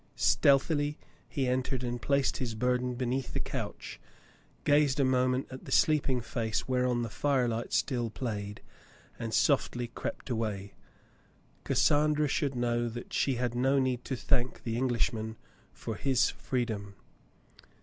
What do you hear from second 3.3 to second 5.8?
70 The Mountain Girl the couch, gazed a moment at the